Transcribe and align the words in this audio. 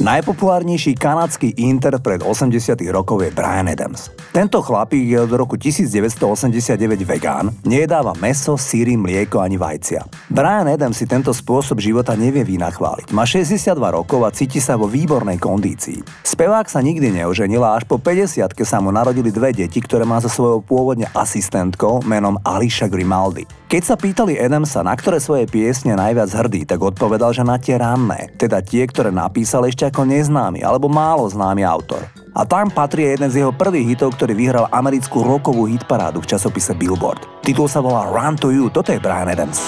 Najpopulárnejší 0.00 0.96
kanadský 0.96 1.52
interpret 1.60 2.24
80 2.24 2.72
rokov 2.88 3.20
je 3.20 3.28
Brian 3.36 3.68
Adams. 3.68 4.08
Tento 4.32 4.64
chlapík 4.64 5.12
je 5.12 5.20
od 5.20 5.28
roku 5.36 5.60
1989 5.60 7.04
vegán, 7.04 7.52
nejedáva 7.68 8.16
meso, 8.16 8.56
síry, 8.56 8.96
mlieko 8.96 9.44
ani 9.44 9.60
vajcia. 9.60 10.00
Brian 10.32 10.72
Adams 10.72 10.96
si 10.96 11.04
tento 11.04 11.36
spôsob 11.36 11.84
života 11.84 12.16
nevie 12.16 12.40
vynachváliť. 12.48 13.12
Má 13.12 13.28
62 13.28 13.76
rokov 13.76 14.24
a 14.24 14.32
cíti 14.32 14.56
sa 14.56 14.80
vo 14.80 14.88
výbornej 14.88 15.36
kondícii. 15.36 16.00
Spevák 16.24 16.64
sa 16.72 16.80
nikdy 16.80 17.20
neoženil 17.20 17.60
a 17.60 17.76
až 17.76 17.84
po 17.84 18.00
50 18.00 18.56
sa 18.64 18.80
mu 18.80 18.88
narodili 18.88 19.28
dve 19.28 19.52
deti, 19.52 19.84
ktoré 19.84 20.08
má 20.08 20.16
so 20.24 20.32
svojou 20.32 20.64
pôvodne 20.64 21.12
asistentkou 21.12 22.08
menom 22.08 22.40
Alicia 22.40 22.88
Grimaldi. 22.88 23.44
Keď 23.68 23.82
sa 23.84 23.94
pýtali 24.00 24.34
Adamsa, 24.40 24.80
na 24.80 24.96
ktoré 24.96 25.20
svoje 25.20 25.44
piesne 25.46 25.94
najviac 25.94 26.26
hrdý, 26.32 26.66
tak 26.66 26.82
odpovedal, 26.82 27.36
že 27.36 27.44
na 27.46 27.60
tie 27.60 27.78
ranné, 27.78 28.32
teda 28.34 28.64
tie, 28.64 28.82
ktoré 28.82 29.14
napísal 29.14 29.62
ešte 29.68 29.89
ako 29.90 30.06
neznámy 30.06 30.62
alebo 30.62 30.86
málo 30.86 31.26
známy 31.26 31.66
autor. 31.66 32.06
A 32.30 32.46
tam 32.46 32.70
patrí 32.70 33.10
jeden 33.10 33.26
z 33.26 33.42
jeho 33.42 33.50
prvých 33.50 33.98
hitov, 33.98 34.14
ktorý 34.14 34.38
vyhral 34.38 34.70
americkú 34.70 35.26
rokovú 35.26 35.66
hitparádu 35.66 36.22
v 36.22 36.30
časopise 36.30 36.72
Billboard. 36.78 37.26
Titul 37.42 37.66
sa 37.66 37.82
volá 37.82 38.06
Run 38.06 38.38
to 38.38 38.54
You, 38.54 38.70
toto 38.70 38.94
je 38.94 39.02
Brian 39.02 39.26
Adams. 39.26 39.58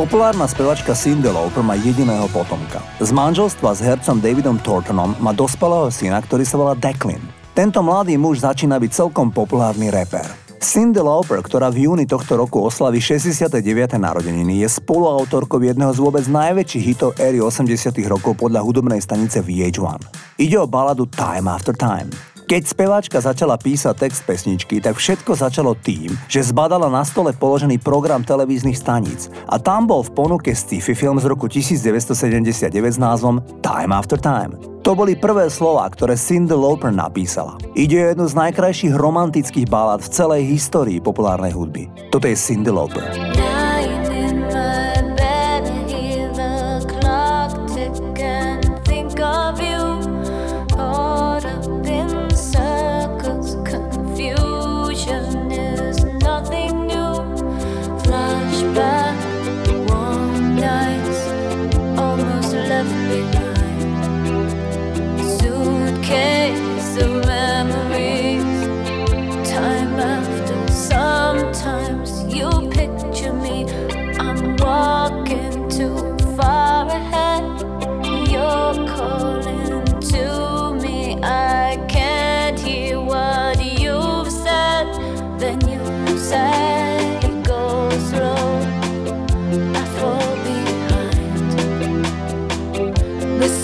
Populárna 0.00 0.48
spevačka 0.48 0.96
Cindy 0.96 1.28
Lauper 1.28 1.60
má 1.60 1.76
jediného 1.76 2.24
potomka. 2.32 2.80
Z 3.04 3.12
manželstva 3.12 3.68
s 3.76 3.84
hercom 3.84 4.16
Davidom 4.16 4.56
Thorntonom 4.56 5.12
má 5.20 5.36
dospelého 5.36 5.92
syna, 5.92 6.24
ktorý 6.24 6.40
sa 6.40 6.56
volá 6.56 6.72
Declan. 6.72 7.20
Tento 7.52 7.84
mladý 7.84 8.16
muž 8.16 8.40
začína 8.40 8.80
byť 8.80 8.96
celkom 8.96 9.28
populárny 9.28 9.92
reper. 9.92 10.24
Cindy 10.56 11.04
Lauper, 11.04 11.44
ktorá 11.44 11.68
v 11.68 11.84
júni 11.84 12.08
tohto 12.08 12.40
roku 12.40 12.64
oslaví 12.64 12.96
69. 12.96 13.60
narodeniny, 14.00 14.64
je 14.64 14.72
spoluautorkou 14.72 15.60
jedného 15.60 15.92
z 15.92 16.00
vôbec 16.00 16.24
najväčších 16.24 16.84
hitov 16.96 17.12
éry 17.20 17.36
80 17.44 17.92
rokov 18.08 18.40
podľa 18.40 18.64
hudobnej 18.64 19.04
stanice 19.04 19.44
VH1. 19.44 20.00
Ide 20.40 20.56
o 20.56 20.64
baladu 20.64 21.12
Time 21.12 21.44
After 21.44 21.76
Time. 21.76 22.08
Keď 22.50 22.66
speváčka 22.66 23.22
začala 23.22 23.54
písať 23.54 23.94
text 23.94 24.26
pesničky, 24.26 24.82
tak 24.82 24.98
všetko 24.98 25.38
začalo 25.38 25.78
tým, 25.78 26.10
že 26.26 26.42
zbadala 26.42 26.90
na 26.90 27.06
stole 27.06 27.30
položený 27.30 27.78
program 27.78 28.26
televíznych 28.26 28.74
staníc 28.74 29.30
a 29.46 29.62
tam 29.62 29.86
bol 29.86 30.02
v 30.02 30.10
ponuke 30.10 30.50
sci-fi 30.50 30.98
film 30.98 31.22
z 31.22 31.30
roku 31.30 31.46
1979 31.46 32.74
s 32.74 32.98
názvom 32.98 33.38
Time 33.62 33.94
After 33.94 34.18
Time. 34.18 34.58
To 34.82 34.98
boli 34.98 35.14
prvé 35.14 35.46
slova, 35.46 35.86
ktoré 35.94 36.18
Cindy 36.18 36.58
Lauper 36.58 36.90
napísala. 36.90 37.54
Ide 37.78 38.02
o 38.02 38.06
jednu 38.18 38.26
z 38.26 38.34
najkrajších 38.34 38.98
romantických 38.98 39.70
balad 39.70 40.02
v 40.02 40.10
celej 40.10 40.42
histórii 40.50 40.98
populárnej 40.98 41.54
hudby. 41.54 41.86
Toto 42.10 42.26
je 42.26 42.34
Cindy 42.34 42.74
Lauper. 42.74 43.06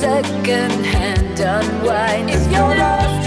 Second 0.00 0.84
hand 0.84 1.40
unwind. 1.40 2.28
If 2.30 2.44
you're 2.52 2.76
lost, 2.76 3.25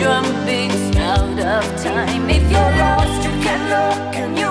drum 0.00 0.24
beats 0.46 0.96
out 0.96 1.38
of 1.38 1.82
time. 1.82 2.30
If 2.30 2.50
you're 2.50 2.72
lost, 2.80 3.22
you 3.22 3.32
can 3.44 3.60
look 3.68 4.16
and 4.16 4.38
you 4.38 4.49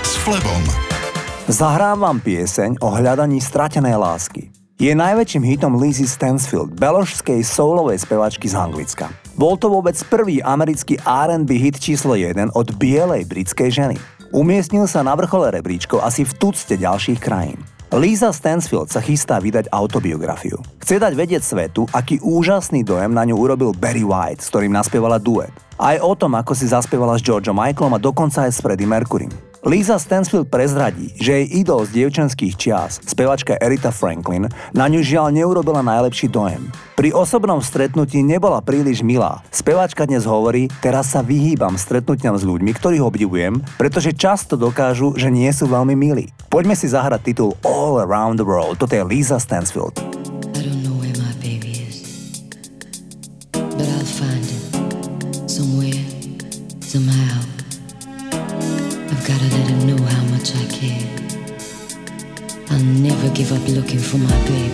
s 0.00 0.16
Flebom. 0.24 0.64
Zahrám 1.44 2.00
vám 2.00 2.24
pieseň 2.24 2.80
o 2.80 2.88
hľadaní 2.88 3.36
stratenej 3.36 4.00
lásky. 4.00 4.48
Je 4.80 4.96
najväčším 4.96 5.44
hitom 5.44 5.76
Lizzy 5.76 6.08
Stansfield, 6.08 6.72
beložskej 6.80 7.44
soulovej 7.44 8.00
spevačky 8.00 8.48
z 8.48 8.56
Anglicka. 8.56 9.12
Bol 9.36 9.60
to 9.60 9.68
vôbec 9.68 9.92
prvý 10.08 10.40
americký 10.40 10.96
R&B 11.04 11.52
hit 11.52 11.76
číslo 11.84 12.16
1 12.16 12.56
od 12.56 12.80
bielej 12.80 13.28
britskej 13.28 13.68
ženy. 13.68 14.00
Umiestnil 14.32 14.88
sa 14.88 15.04
na 15.04 15.12
vrchole 15.12 15.52
rebríčkov 15.52 16.00
asi 16.00 16.24
v 16.24 16.32
tucte 16.40 16.72
ďalších 16.72 17.20
krajín. 17.20 17.60
Lisa 17.94 18.34
Stansfield 18.34 18.90
sa 18.90 18.98
chystá 18.98 19.38
vydať 19.38 19.70
autobiografiu. 19.70 20.58
Chce 20.82 20.98
dať 20.98 21.14
vedieť 21.14 21.46
svetu, 21.46 21.86
aký 21.94 22.18
úžasný 22.18 22.82
dojem 22.82 23.14
na 23.14 23.22
ňu 23.22 23.38
urobil 23.38 23.70
Barry 23.70 24.02
White, 24.02 24.42
s 24.42 24.50
ktorým 24.50 24.74
naspievala 24.74 25.22
duet. 25.22 25.54
Aj 25.78 26.02
o 26.02 26.10
tom, 26.18 26.34
ako 26.34 26.58
si 26.58 26.66
zaspievala 26.66 27.14
s 27.14 27.22
Georgeom 27.22 27.54
Michaelom 27.54 27.94
a 27.94 28.02
dokonca 28.02 28.50
aj 28.50 28.50
s 28.50 28.58
Freddie 28.58 28.90
Mercurym. 28.90 29.30
Lisa 29.64 29.96
Stansfield 29.96 30.52
prezradí, 30.52 31.16
že 31.16 31.40
jej 31.40 31.64
idol 31.64 31.88
z 31.88 31.96
dievčenských 31.96 32.52
čias, 32.52 33.00
spevačka 33.00 33.56
Erita 33.56 33.88
Franklin, 33.88 34.52
na 34.76 34.84
ňu 34.92 35.00
žiaľ 35.00 35.32
neurobila 35.32 35.80
najlepší 35.80 36.28
dojem. 36.28 36.68
Pri 36.92 37.16
osobnom 37.16 37.64
stretnutí 37.64 38.20
nebola 38.20 38.60
príliš 38.60 39.00
milá. 39.00 39.40
Spevačka 39.48 40.04
dnes 40.04 40.28
hovorí, 40.28 40.68
teraz 40.84 41.16
sa 41.16 41.24
vyhýbam 41.24 41.80
stretnutiam 41.80 42.36
s 42.36 42.44
ľuďmi, 42.44 42.76
ktorých 42.76 43.08
obdivujem, 43.08 43.64
pretože 43.80 44.12
často 44.12 44.60
dokážu, 44.60 45.16
že 45.16 45.32
nie 45.32 45.48
sú 45.48 45.64
veľmi 45.64 45.96
milí. 45.96 46.28
Poďme 46.52 46.76
si 46.76 46.84
zahrať 46.84 47.32
titul 47.32 47.56
All 47.64 47.96
Around 48.04 48.44
the 48.44 48.46
World. 48.46 48.76
Toto 48.76 48.92
je 48.92 49.00
Lisa 49.00 49.40
Stansfield. 49.40 50.13
For 64.04 64.18
my 64.18 64.46
baby. 64.46 64.73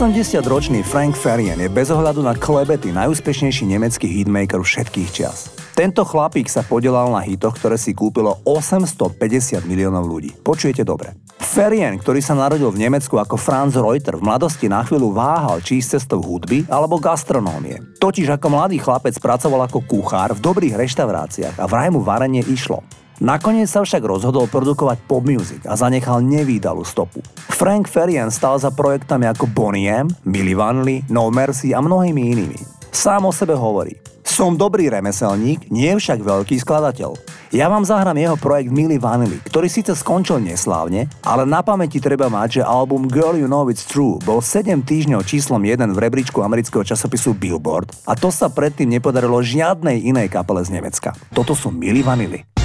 80-ročný 0.00 0.80
Frank 0.80 1.12
Farian 1.12 1.60
je 1.60 1.68
bez 1.68 1.92
ohľadu 1.92 2.24
na 2.24 2.32
klebety 2.32 2.88
najúspešnejší 2.88 3.68
nemecký 3.68 4.08
hitmaker 4.08 4.56
všetkých 4.64 5.08
čias. 5.12 5.52
Tento 5.76 6.08
chlapík 6.08 6.48
sa 6.48 6.64
podielal 6.64 7.12
na 7.12 7.20
hitoch, 7.20 7.52
ktoré 7.60 7.76
si 7.76 7.92
kúpilo 7.92 8.40
850 8.48 9.60
miliónov 9.68 10.08
ľudí. 10.08 10.32
Počujete 10.40 10.88
dobre. 10.88 11.12
Ferien, 11.36 12.00
ktorý 12.00 12.24
sa 12.24 12.32
narodil 12.32 12.72
v 12.72 12.80
Nemecku 12.80 13.20
ako 13.20 13.36
Franz 13.36 13.76
Reuter, 13.76 14.16
v 14.16 14.24
mladosti 14.24 14.72
na 14.72 14.80
chvíľu 14.88 15.12
váhal, 15.12 15.60
či 15.60 15.84
ísť 15.84 16.00
cestou 16.00 16.24
hudby 16.24 16.64
alebo 16.72 16.96
gastronómie. 16.96 18.00
Totiž 18.00 18.40
ako 18.40 18.56
mladý 18.56 18.80
chlapec 18.80 19.12
pracoval 19.20 19.68
ako 19.68 19.84
kuchár 19.84 20.32
v 20.32 20.40
dobrých 20.40 20.80
reštauráciách 20.80 21.60
a 21.60 21.68
vraj 21.68 21.92
mu 21.92 22.00
varenie 22.00 22.40
išlo. 22.48 22.80
Nakoniec 23.20 23.68
sa 23.68 23.84
však 23.84 24.00
rozhodol 24.00 24.48
produkovať 24.48 25.04
pop 25.04 25.20
music 25.28 25.68
a 25.68 25.76
zanechal 25.76 26.24
nevýdalú 26.24 26.88
stopu. 26.88 27.20
Frank 27.52 27.84
Farian 27.84 28.32
stal 28.32 28.56
za 28.56 28.72
projektami 28.72 29.28
ako 29.28 29.44
Bonnie 29.44 29.92
M, 29.92 30.08
Milli 30.24 30.56
Vanilli, 30.56 31.04
No 31.12 31.28
Mercy 31.28 31.76
a 31.76 31.84
mnohými 31.84 32.32
inými. 32.32 32.60
Sám 32.88 33.28
o 33.28 33.32
sebe 33.36 33.52
hovorí. 33.52 34.00
Som 34.24 34.56
dobrý 34.56 34.88
remeselník, 34.88 35.68
nie 35.68 35.92
však 35.92 36.24
veľký 36.24 36.64
skladateľ. 36.64 37.12
Ja 37.52 37.68
vám 37.68 37.84
zahrám 37.84 38.16
jeho 38.16 38.40
projekt 38.40 38.72
Milli 38.72 38.96
Vanilli, 38.96 39.36
ktorý 39.44 39.68
síce 39.68 39.92
skončil 39.92 40.40
neslávne, 40.40 41.04
ale 41.20 41.44
na 41.44 41.60
pamäti 41.60 42.00
treba 42.00 42.32
mať, 42.32 42.62
že 42.62 42.62
album 42.64 43.04
Girl 43.04 43.36
You 43.36 43.52
Know 43.52 43.68
It's 43.68 43.84
True 43.84 44.16
bol 44.24 44.40
7 44.40 44.80
týždňov 44.80 45.28
číslom 45.28 45.60
1 45.60 45.92
v 45.92 45.98
rebríčku 45.98 46.40
amerického 46.40 46.88
časopisu 46.88 47.36
Billboard 47.36 47.92
a 48.08 48.16
to 48.16 48.32
sa 48.32 48.48
predtým 48.48 48.88
nepodarilo 48.88 49.44
žiadnej 49.44 50.08
inej 50.08 50.32
kapele 50.32 50.64
z 50.64 50.72
Nemecka. 50.72 51.12
Toto 51.36 51.52
sú 51.52 51.68
Milli 51.68 52.00
Vanilli. 52.00 52.59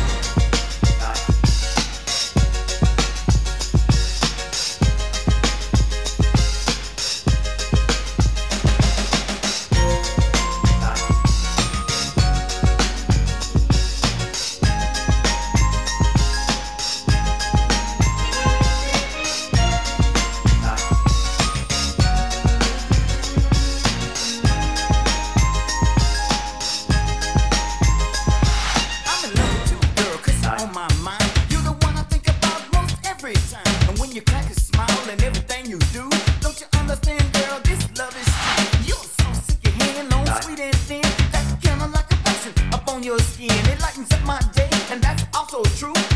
my 44.26 44.40
day, 44.54 44.70
and 44.92 45.02
that's 45.02 45.24
also 45.34 45.64
true. 45.78 46.15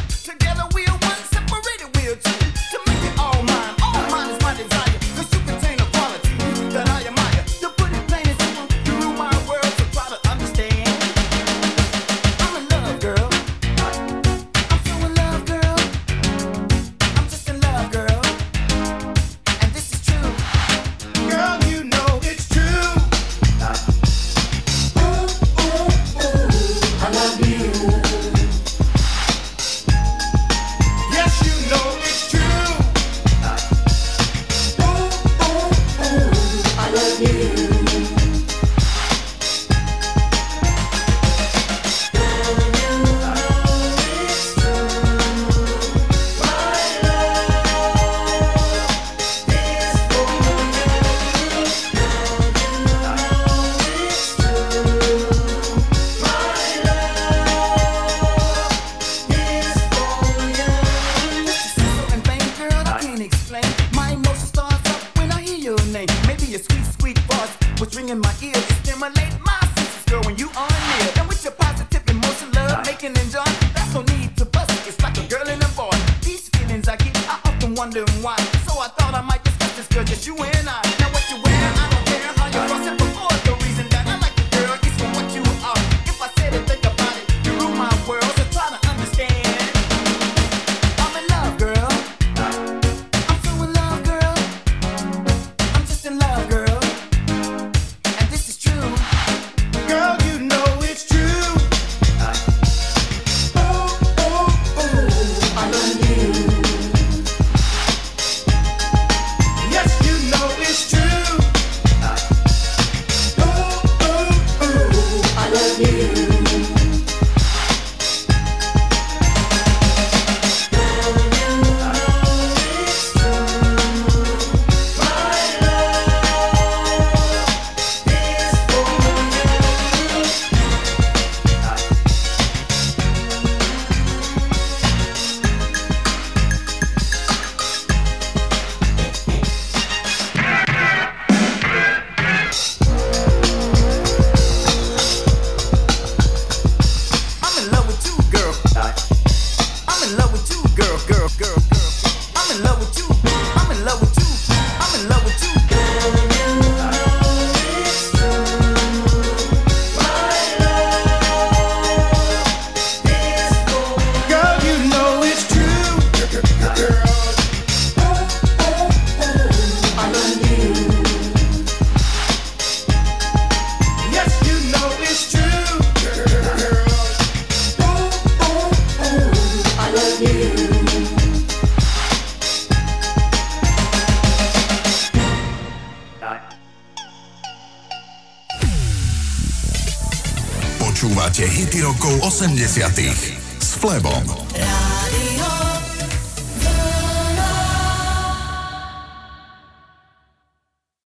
80 192.39 193.37
s 193.59 193.75
Flebom. 193.75 194.38